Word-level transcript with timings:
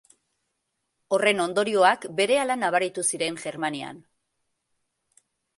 Horren 1.17 1.41
ondorioak 1.43 2.09
berehala 2.21 2.57
nabaritu 2.63 3.07
ziren 3.13 3.39
Germanian. 3.47 4.03